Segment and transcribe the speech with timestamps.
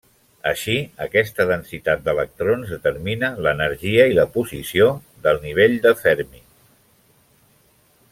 [0.51, 0.75] Així,
[1.05, 4.89] aquesta densitat d'electrons determina l'energia i la posició
[5.27, 6.43] del nivell de Fermi.